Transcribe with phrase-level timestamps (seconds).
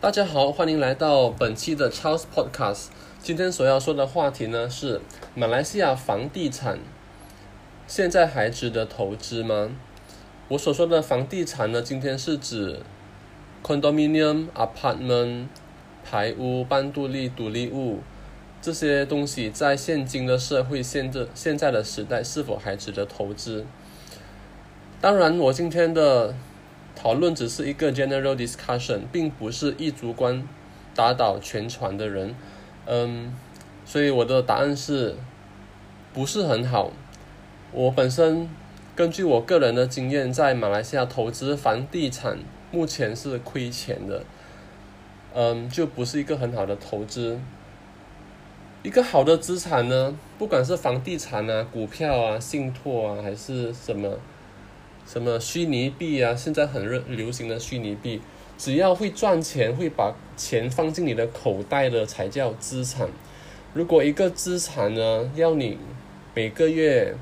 [0.00, 2.86] 大家好，欢迎来到本期的 Charles Podcast。
[3.22, 4.98] 今天所要说的话题呢是
[5.34, 6.78] 马来西亚房地产
[7.86, 9.68] 现在还值得投资吗？
[10.48, 12.80] 我所说的房地产呢，今天是指
[13.62, 15.48] condominium、apartment、
[16.02, 17.98] 排屋、半独立、独立屋
[18.62, 23.66] 这些东西，在现今的社会、现在现在的时代，是否还值得投资？
[25.02, 26.34] 当然，我今天的。
[27.02, 30.46] 讨论只是一个 general discussion，并不是一主观
[30.94, 32.34] 打倒全船的人，
[32.84, 33.34] 嗯，
[33.86, 35.16] 所以我的答案是，
[36.12, 36.92] 不是很好。
[37.72, 38.46] 我本身
[38.94, 42.38] 根据我个人的经验，在马来西亚投资房地产，
[42.70, 44.22] 目前是亏钱的，
[45.32, 47.40] 嗯，就不是一个很好的投资。
[48.82, 54.18] 一个好的资产呢，不管是房地产啊、股票啊、信托啊，还是什么。
[55.06, 56.34] 什么虚拟币啊？
[56.34, 58.20] 现在很热流行的虚拟币，
[58.56, 63.08] 只要会赚钱，会把钱放进你的口袋的才叫资产。
[63.74, 65.78] 如果一个资产呢，要你
[66.34, 67.14] 每个月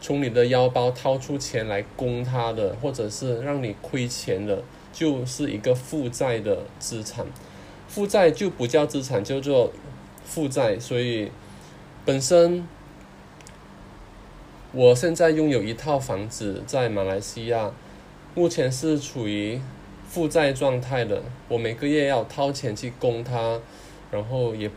[0.00, 4.62] 从你的腰包掏出钱来供它的，或者是让你亏钱的，
[4.92, 7.26] 就是一个负债的资产。
[7.88, 9.72] 负债就不叫资产，叫做
[10.24, 10.78] 负债。
[10.78, 11.30] 所以
[12.04, 12.66] 本身。
[14.76, 17.70] 我现在拥有一套房子在马来西亚，
[18.34, 19.60] 目前是处于
[20.08, 21.22] 负债状态的。
[21.48, 23.60] 我每个月要掏钱去供他，
[24.10, 24.68] 然后也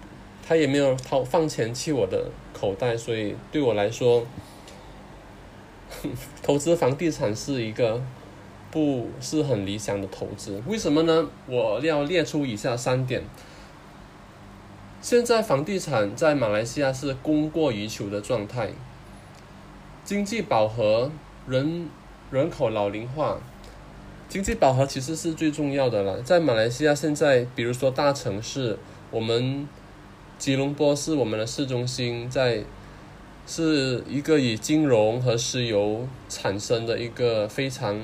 [0.48, 4.24] 他也没有掏放钱去我的口袋，所以对我来说，
[6.44, 8.00] 投资房地产是一个
[8.70, 10.62] 不是很理想的投资。
[10.68, 11.28] 为什么呢？
[11.48, 13.24] 我要列出以下三点。
[15.02, 18.70] 现在房地产在马来西亚是供过于求的状态。
[20.08, 21.12] 经济饱和，
[21.50, 21.90] 人
[22.32, 23.38] 人口老龄化，
[24.30, 26.22] 经济饱和其实是最重要的了。
[26.22, 28.80] 在马来西亚现在，比如说大城市，
[29.12, 29.68] 我们
[30.38, 32.64] 吉隆坡是我们的市中心，在
[33.46, 38.00] 是一个以金融和石油产生的一个非常，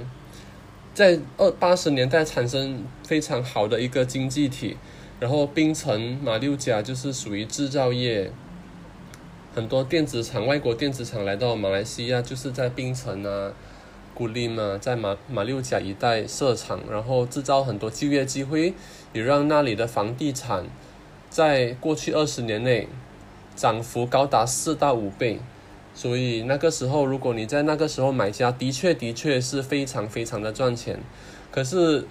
[0.93, 4.75] 在二八十年代产生非常好的一个经济体。
[5.21, 8.29] 然后槟城、马六甲就是属于制造业。
[9.55, 13.53] 很多电子厂，外国电子厂来到马来西亚，就是在槟城啊、
[14.15, 18.73] 古里嘛，在马马六甲一带设厂，然后制造很多就业机会，
[19.13, 20.65] 也让那里的房地产
[21.29, 22.87] 在过去二十年内
[23.55, 25.39] 涨幅高达四到五倍。
[25.93, 30.99] 所以那个时候，如果你在那个时候买家，的确的确是非常非常的赚钱。
[31.51, 32.07] 可是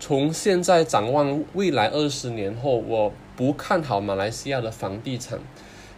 [0.00, 5.38] 从现在展望未来二十年后，我不看好马来西亚的房地产。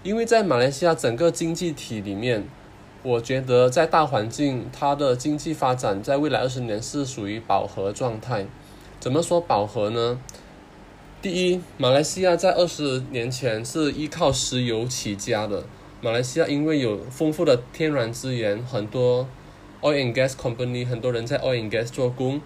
[0.04, 2.44] 因为在马来西亚整个经济体里面，
[3.03, 8.47] 我觉得在大环境，它的经济发展在未来二十年是属于饱和状态。
[9.00, 10.20] 怎么说饱和呢？
[11.20, 15.64] 第一，马来西亚在二十年前是依靠石油起家的。
[16.00, 19.28] 马来西亚因为有丰富的天然资源，很多
[19.82, 22.41] oil and gas company，很多人在 oil and gas 做工，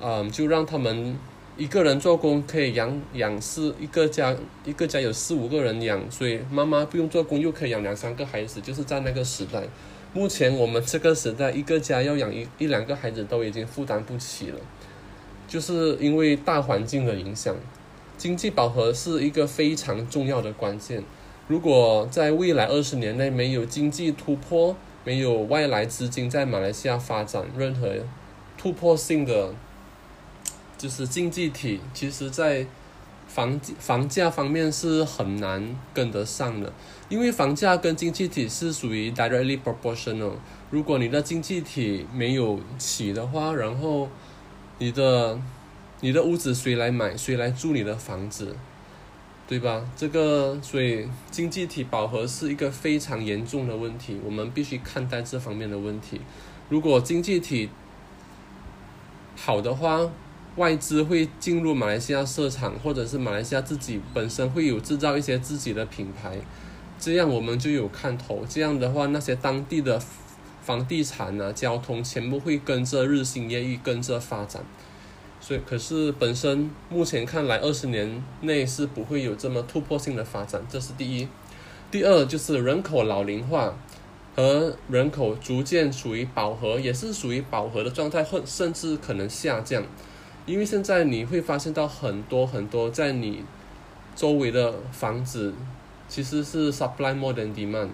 [0.00, 1.18] 嗯，就让他们。
[1.56, 4.34] 一个人做工可以养养四一个家，
[4.64, 9.62] 一个家有四五个人养，所以妈妈不用做工又可以养两三个孩子，就是在那个时代。
[10.12, 14.58] 目前我们这个时代，一个家要养一一两个孩子都已经负担不起了，
[15.46, 17.54] 就是因为大环境的影响。
[18.18, 21.04] 经济饱和是一个非常重要的关键。
[21.46, 27.94] 如果在未来二十年内没有经济突破，没有外来资金在马来西亚发展任何
[28.58, 29.54] 突破性的。
[30.84, 32.66] 就是经济体，其实在
[33.26, 36.70] 房房价方面是很难跟得上的，
[37.08, 40.32] 因为房价跟经济体是属于 directly proportional。
[40.70, 44.10] 如果你的经济体没有起的话，然后
[44.76, 45.40] 你的
[46.00, 48.54] 你的屋子谁来买，谁来住你的房子，
[49.48, 49.88] 对吧？
[49.96, 56.20] 这个所以经济体饱和是一个非常严重的问题，我们必须看待这方面的问题。
[56.68, 57.70] 如果经济体
[59.34, 60.10] 好的话，
[60.56, 66.38] 外资会进入马来西亚市场，或者是马来西亚自己本身会有制造一些自己的品牌，
[66.98, 68.44] 这样我们就有看头。
[68.48, 70.00] 这样的话，那些当地的
[70.62, 74.64] 房地产啊、交通全部会跟着日新月异，跟着发展。
[75.40, 80.64] 所以，可是本身目前看来，二十年内是不会有这么突破性的发展。
[80.70, 81.28] 这是第一。
[81.90, 83.76] 第二就是人口老龄化
[84.34, 89.82] 和人口逐渐处于饱和，也是属于饱和的状态，或甚至可能下降。
[90.46, 93.42] 因为现在你会发现到很多很多在你
[94.14, 95.54] 周围的房子，
[96.06, 97.88] 其实是 supply more than demand，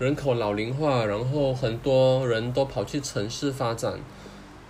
[0.00, 4.00] 人口老龄化，然后很多人都跑去城市发展，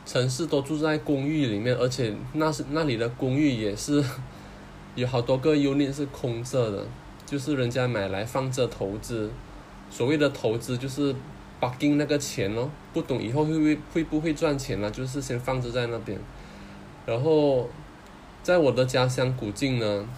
[0.05, 4.05] 城市都住在公寓里面，而且那是那里的公寓也是
[4.95, 6.87] 有好多个 unit 是空着的，
[7.25, 9.31] 就是人家买来放着投资。
[9.91, 11.15] 所谓的投资就是
[11.59, 16.19] 把进那个钱哦，不懂以后会不会会不会赚钱了，就是先放置在那边。
[17.11, 17.69] 然后
[18.41, 20.09] 在我的家乡古晋呢，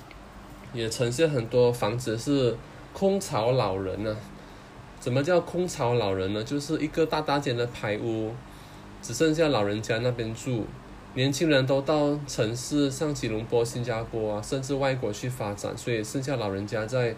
[0.75, 2.55] 也呈现很多房子是
[2.93, 4.15] 空巢老人呢。
[5.01, 6.45] 怎么叫空巢老人呢？
[6.45, 8.35] 就是一个大大间的排屋，
[9.01, 10.67] 只剩下老人家那边住，
[11.15, 17.17] 年轻人都到城市，像吉隆坡、新加坡啊，甚至外国去发展，所以剩下老人家在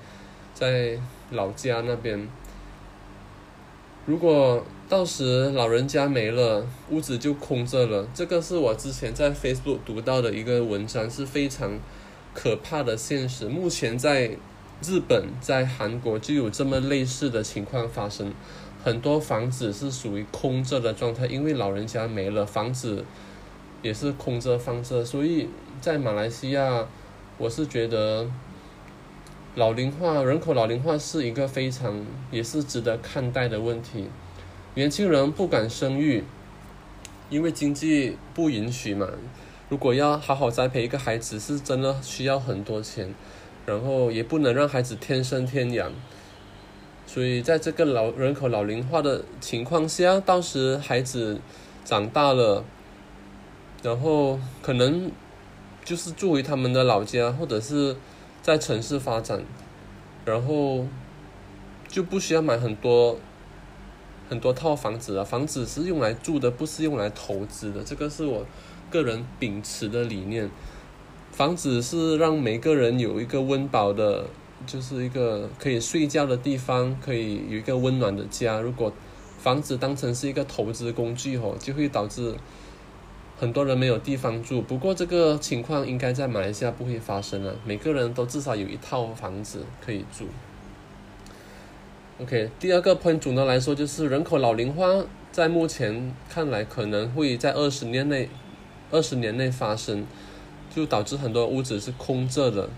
[0.55, 0.97] 在
[1.33, 2.29] 老家那边。
[4.07, 8.09] 如果到时老人家没了，屋子就空着了。
[8.15, 11.79] 这个是我之前在 Facebook 读到的一个文章，是非常
[12.33, 13.49] 可怕的现实。
[13.49, 14.37] 目前在。
[14.83, 18.35] 日本在韩国就有这么类似的情况发生，
[18.83, 23.03] 很多房子是属于空着的状态，因为老人家没了，房子
[23.83, 25.49] 也是空着放着，所以
[25.81, 26.87] 在马来西亚，
[27.39, 28.29] 我是觉得
[29.55, 34.07] 老龄化、人口老龄化是一个非常也是值得看待的问题。
[34.75, 36.25] 年轻人不敢生育，
[37.31, 39.09] 因为经济不允许嘛。
[39.69, 43.15] 如果要好好栽培一个孩子，是真的需要很多钱。
[43.67, 45.91] 然后也不能让孩子天生天养，
[47.07, 51.41] 所以在这个老人口老龄化的情况下，到时孩子
[51.83, 52.63] 长大了，
[53.83, 55.11] 然后可能
[55.83, 57.97] 就是住回他们的老家，或者是
[58.43, 59.43] 在城市发展，
[60.27, 60.87] 然后
[61.89, 63.19] 就不需要买很多
[64.29, 65.25] 很多套房子啊。
[65.25, 67.83] 房子是用来住的，不是用来投资的。
[67.83, 68.45] 这个是我
[68.91, 70.51] 个人秉持的理念。
[71.33, 74.25] 房子是让每个人有一个温饱的，
[74.67, 78.61] 就是一个可以睡觉的地方，可以有一个温暖的家。
[78.61, 78.93] 如果
[79.39, 82.35] 房子当成是一个投资工具哦，就会导致
[83.37, 84.63] 很多人没有地方住。
[84.63, 90.27] 不过这个情况应该在马来西亚不会发生了，每个人都至少有一套房子可以住。
[92.21, 98.29] OK，第二个 point 总的来说就是人口老龄化，在目前看来可能会在二十年内，
[98.91, 100.07] 二十年内发生。
[100.75, 102.69] 就导致很多屋子是空着的，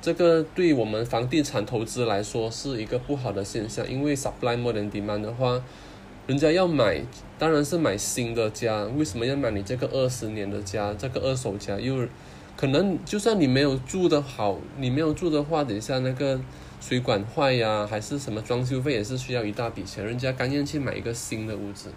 [0.00, 5.62] 这个对我们房地产投资来说是一个不好的现象，因为 supply more than demand 的话，
[6.26, 7.04] 人家要买
[7.38, 12.08] 当然是买新的家，为什么要买你这个二十年的家，这个二手家又
[12.56, 16.40] 可能就算你没有住的好，你没有住的话，等一下那个
[16.82, 21.90] 水管坏呀，还是什么装修费也是需要一大笔钱，人家甘愿去买一个新的屋子，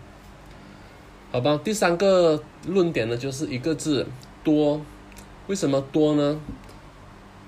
[1.32, 1.60] 好吧？
[1.64, 4.06] 第三个论点呢，就是一个字
[4.44, 4.80] 多。
[5.48, 6.40] 为什么多呢？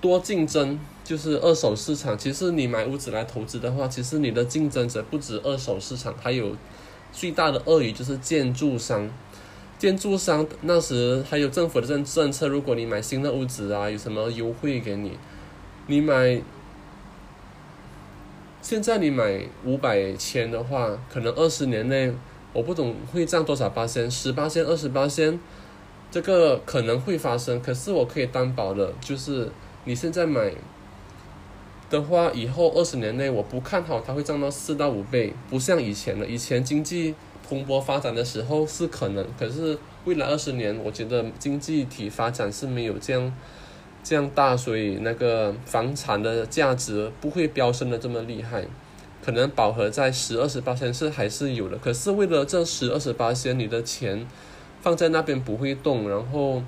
[0.02, 2.18] 多竞争就是二手市场。
[2.18, 6.56] 其实你买屋子来投资的话，其实你的竞争者不止二手市场，还有
[7.12, 9.08] 最大的鳄鱼就是建筑商。
[9.78, 15.12] 建筑商那时还有政府的政政策，如果你买新的屋子啊，有什么优惠给你？
[15.86, 16.42] 你买
[18.70, 22.12] 现在你买五百千的话，可能二十年内
[22.52, 25.40] 我不懂会涨多少八千，十八千、二十八千。
[26.12, 29.50] 这个可能会发生，可是我可以担保的，就是
[29.86, 30.52] 你现在买
[31.90, 36.26] 的话，以后二十年内我不看好它会涨到四到五倍，不像以前了。
[36.26, 37.16] 以前经济
[37.48, 43.34] 蓬勃发展的时候是可能，可是未来二十年，我觉得经济体发展是没有这样
[44.08, 48.64] 这样大，所以那个房产的价值不会飙升的这么厉害，
[49.22, 54.26] 可能饱和在十二十八千是还是有的，可是为了这十二十八千，你的钱。
[54.80, 56.62] 放在那边不会动，然后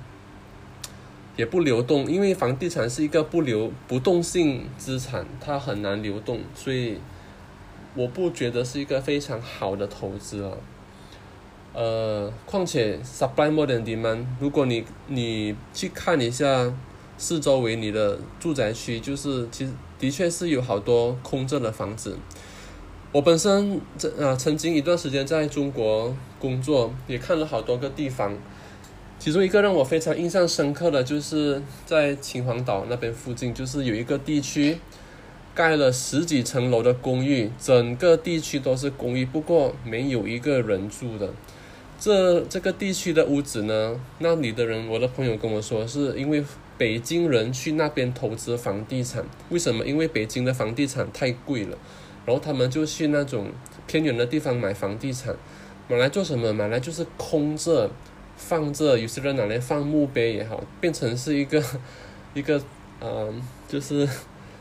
[1.36, 6.98] 也不流动，因为房地产是一个不流不动性资产，它很难流动，所以
[7.94, 10.52] 我不觉得是一个非常好的投资啊。
[11.72, 16.70] 呃，况且 supply more than demand，如果你你去看一下
[17.20, 22.16] 四周围你的住宅区，就是其实的确是有好多空着的房子。
[23.12, 28.34] 我本身这啊，曾经一段时间在中国工作，也看了好多个地方。
[29.18, 34.78] 其中一个让我非常印象深刻的就是在秦皇岛那边附近，就是有一个地区
[35.54, 41.28] 盖了十几层楼的公寓，整个地区都是公寓，不过没有一个人住的。
[41.98, 46.42] 这这个地区的屋子呢，那里的人，我的朋友跟我说，是因为
[46.80, 49.22] 北京人去那边投资房地产。
[49.50, 49.84] 为什么？
[49.84, 51.76] 因为北京的房地产太贵了。
[52.24, 53.48] 然后他们就去那种
[53.86, 55.36] 偏远的地方买房地产，
[55.88, 56.50] 买来做什么？
[56.54, 57.90] 买来就是空着
[58.34, 61.62] 放着，有些人拿来放墓碑也好，变成是一个
[62.32, 62.58] 一个
[63.02, 64.08] 嗯，就是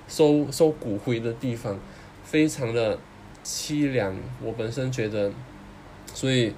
[0.09, 1.79] 收收骨灰的地方，
[2.25, 2.99] 非常的
[3.45, 4.13] 凄凉。
[4.43, 5.31] 我本身觉得，
[6.13, 6.53] 所以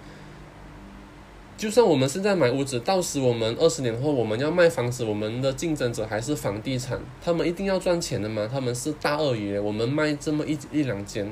[1.62, 11.32] 就算我们现在买屋子，到时我们二十年后我们要卖房子，我们的竞争者还是房地产，他们一定要赚钱的嘛，他们是大鳄鱼，我们卖这么一一两间，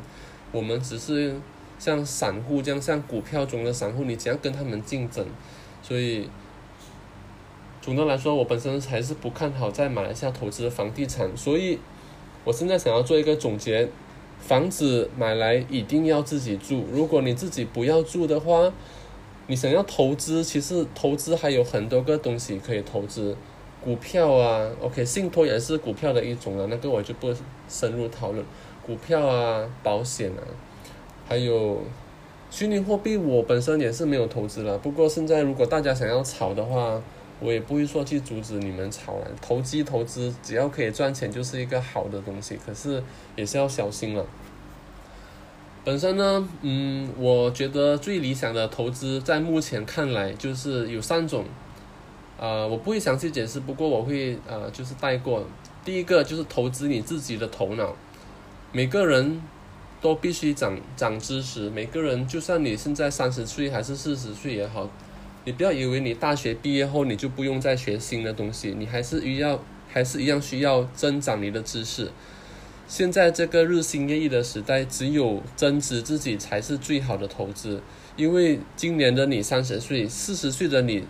[0.51, 1.36] 我们只是
[1.79, 5.25] 像散户这样，像股票中的散户，你只要跟他们竞争，
[5.81, 6.29] 所以
[7.81, 11.79] 总的来说，我本身还是不看好在马来西亚投资房地产，所以
[12.43, 13.89] 我现在想要做一个总结，
[14.38, 18.71] 房子买来一定要自己住，如果你自己不要住的话。
[19.50, 23.36] 你想要投资，其实投资还有很多个东西可以投资，
[23.84, 27.34] 股票啊，OK，信托也是股票的一种啊，那个我就不
[27.68, 28.46] 深入讨论。
[28.86, 30.41] 股票啊，保险啊，
[31.27, 31.82] 还有
[32.51, 34.77] 虚拟货币，我本身也是没有投资了。
[34.77, 37.01] 不过现在如果大家想要炒的话，
[37.39, 39.27] 我也不会说去阻止你们炒了。
[39.41, 43.01] 投机投资只要可以赚钱，就是一个好的东西，可是
[43.36, 44.24] 也是要小心了。
[45.89, 51.43] 本身呢，嗯，我觉得最理想的投资在目前看来就是有三种，
[52.38, 55.43] 呃，我不会详细解释，不过我会呃就是带过。
[55.84, 57.96] 第一个就是投资你自己的头脑，
[58.72, 59.41] 每个人
[60.00, 64.88] 都必须长长知识，每个人就算你现在三十岁还是四十岁也好，
[65.43, 72.12] 你不要以为你大学毕业后你就不用再学新的东西，你还是需要还是一样需要增长你的知识。
[72.89, 77.84] 现在这个日新月异的时代，只有增值自己才是最好的投资。
[78.15, 81.03] 因为今年的你三十岁、四十岁的你，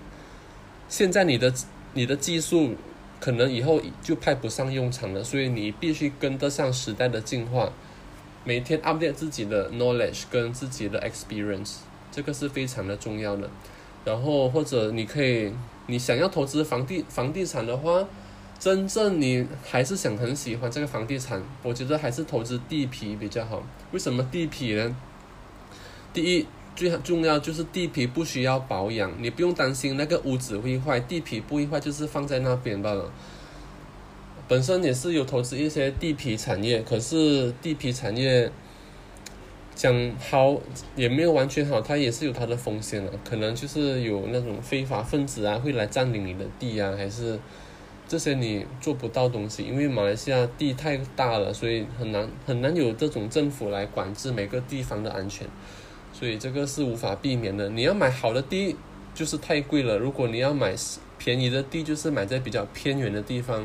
[0.90, 1.54] 现在你的
[1.94, 2.76] 你的技术
[3.22, 7.72] 可能以后就派不上用场了，所以你必须跟得上时代的进化，
[8.44, 11.78] 每天 update 自己的 knowledge 跟自己的 experience，
[12.12, 13.50] 这个是非常的重要的。
[14.04, 15.54] 然后或者你可以，
[15.88, 18.06] 你想要投资房地房地产的话。
[18.60, 23.64] 真正你还是想很喜欢这个房地产，我觉得还是投资地皮比较好。
[23.92, 24.94] 为什么地皮呢？
[26.14, 33.10] 第一，最重要就是地皮不需要保养，你不用担心那个屋子会坏，地皮不会坏，就是放在那边罢了。
[34.50, 38.52] 本身也是有投资一些地皮产业，可是地皮产业
[39.74, 40.60] 讲好
[40.98, 47.40] 也没有完全好，它也是有它的风险的，可能就是有那种非法分子啊会来占领你的地啊，还是。
[48.10, 55.48] 这些你做不到东西，因为马来西亚地太大了，所以很难很难有这种政府来管制每个地方的安全，
[56.12, 57.70] 所以这个是无法避免的。
[57.70, 58.76] 你要买好的地
[59.14, 60.74] 就是太贵了，如果你要买
[61.20, 63.64] 便宜的地，就是买在比较偏远的地方，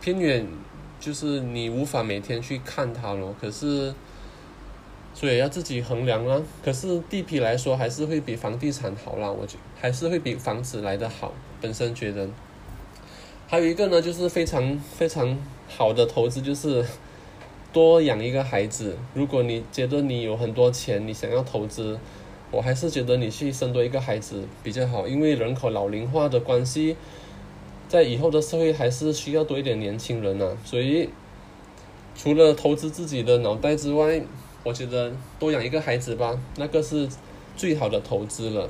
[0.00, 0.46] 偏远
[0.98, 3.34] 就是你无法每天去看它咯。
[3.38, 3.92] 可是，
[5.12, 6.40] 所以要自己衡量啊。
[6.64, 12.26] 可是地皮来说，还是会比房地产好啦，我觉还是会比房子来的好，本身觉得。
[13.48, 15.38] 还有一个呢，就是非常非常
[15.68, 16.84] 好的投资，就是
[17.72, 18.96] 多养一个孩子。
[19.14, 21.96] 如果你觉得你有很多钱，你想要投资，
[22.50, 26.96] 我还是觉得你去生多一个孩子比较好，因为人口老龄化的关系，
[27.88, 30.56] 在以后的社会还是需要多一点年轻人呐。
[30.64, 31.08] 所以，
[32.16, 34.20] 除了投资自己的脑袋之外，
[34.64, 37.08] 我觉得多养一个孩子吧，那个是
[37.56, 38.68] 最好的投资了。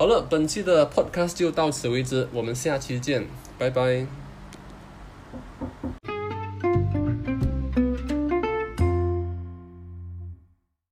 [0.00, 3.26] 好了，本期的 Podcast 就到此为止，我们下期见。
[3.58, 4.19] 拜拜。